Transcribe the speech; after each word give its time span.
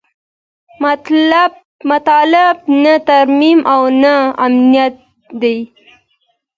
مطلب 0.83 2.61
نه 2.83 2.93
ترمیم 3.07 3.59
او 3.73 3.81
نه 4.01 4.15
امنیت 4.45 4.95
دی. 5.41 5.57